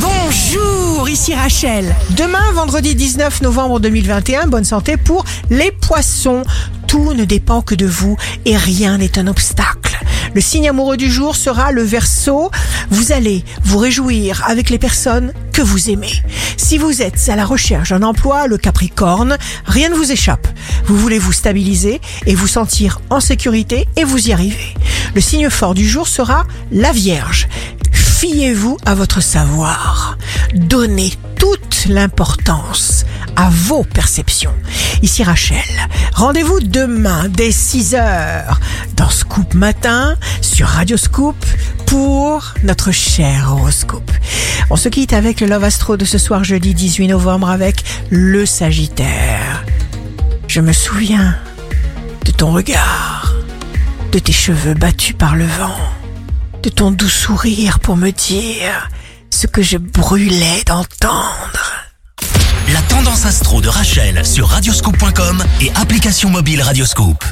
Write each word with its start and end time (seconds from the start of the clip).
Bonjour, 0.00 1.08
ici 1.08 1.34
Rachel. 1.34 1.94
Demain, 2.10 2.52
vendredi 2.52 2.94
19 2.94 3.42
novembre 3.42 3.80
2021, 3.80 4.46
bonne 4.46 4.64
santé 4.64 4.96
pour 4.96 5.24
les 5.50 5.72
poissons. 5.72 6.42
Tout 6.86 7.14
ne 7.14 7.24
dépend 7.24 7.62
que 7.62 7.74
de 7.74 7.86
vous 7.86 8.16
et 8.44 8.56
rien 8.56 8.98
n'est 8.98 9.18
un 9.18 9.26
obstacle. 9.26 9.98
Le 10.34 10.40
signe 10.40 10.68
amoureux 10.68 10.96
du 10.96 11.10
jour 11.10 11.34
sera 11.34 11.72
le 11.72 11.82
verso. 11.82 12.50
Vous 12.90 13.12
allez 13.12 13.44
vous 13.64 13.78
réjouir 13.78 14.44
avec 14.46 14.70
les 14.70 14.78
personnes 14.78 15.32
que 15.52 15.62
vous 15.62 15.90
aimez. 15.90 16.12
Si 16.56 16.78
vous 16.78 17.02
êtes 17.02 17.28
à 17.28 17.36
la 17.36 17.44
recherche 17.44 17.90
d'un 17.90 18.02
emploi, 18.02 18.46
le 18.46 18.58
capricorne, 18.58 19.36
rien 19.64 19.88
ne 19.88 19.94
vous 19.94 20.12
échappe. 20.12 20.46
Vous 20.84 20.96
voulez 20.96 21.18
vous 21.18 21.32
stabiliser 21.32 22.00
et 22.26 22.34
vous 22.34 22.46
sentir 22.46 23.00
en 23.10 23.20
sécurité 23.20 23.88
et 23.96 24.04
vous 24.04 24.28
y 24.28 24.32
arrivez. 24.32 24.74
Le 25.14 25.20
signe 25.20 25.50
fort 25.50 25.74
du 25.74 25.88
jour 25.88 26.06
sera 26.06 26.46
la 26.70 26.92
vierge. 26.92 27.48
Fiez-vous 28.18 28.78
à 28.84 28.96
votre 28.96 29.20
savoir. 29.20 30.18
Donnez 30.52 31.12
toute 31.38 31.86
l'importance 31.88 33.04
à 33.36 33.48
vos 33.48 33.84
perceptions. 33.84 34.54
Ici 35.02 35.22
Rachel. 35.22 35.62
Rendez-vous 36.14 36.58
demain 36.58 37.28
dès 37.28 37.52
6 37.52 37.94
heures 37.94 38.58
dans 38.96 39.08
Scoop 39.08 39.54
Matin 39.54 40.16
sur 40.40 40.66
Radio 40.66 40.96
Scoop 40.96 41.36
pour 41.86 42.54
notre 42.64 42.90
cher 42.90 43.52
horoscope. 43.52 44.10
On 44.68 44.74
se 44.74 44.88
quitte 44.88 45.12
avec 45.12 45.40
le 45.40 45.46
Love 45.46 45.62
Astro 45.62 45.96
de 45.96 46.04
ce 46.04 46.18
soir 46.18 46.42
jeudi 46.42 46.74
18 46.74 47.06
novembre 47.06 47.48
avec 47.48 47.84
le 48.10 48.46
Sagittaire. 48.46 49.64
Je 50.48 50.60
me 50.60 50.72
souviens 50.72 51.36
de 52.24 52.32
ton 52.32 52.50
regard, 52.50 53.32
de 54.10 54.18
tes 54.18 54.32
cheveux 54.32 54.74
battus 54.74 55.14
par 55.16 55.36
le 55.36 55.46
vent 55.46 55.78
de 56.62 56.68
ton 56.68 56.90
doux 56.90 57.08
sourire 57.08 57.78
pour 57.80 57.96
me 57.96 58.10
dire 58.10 58.88
ce 59.30 59.46
que 59.46 59.62
je 59.62 59.76
brûlais 59.76 60.62
d'entendre. 60.66 61.86
La 62.72 62.82
tendance 62.82 63.24
astro 63.24 63.60
de 63.60 63.68
Rachel 63.68 64.26
sur 64.26 64.48
radioscope.com 64.48 65.42
et 65.60 65.70
application 65.76 66.30
mobile 66.30 66.62
Radioscope. 66.62 67.24